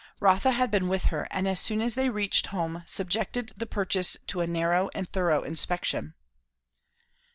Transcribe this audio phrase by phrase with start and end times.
[0.19, 4.17] Rotha had been with her, and as soon as they reached home subjected the purchase
[4.25, 6.15] to a narrow and thorough inspection.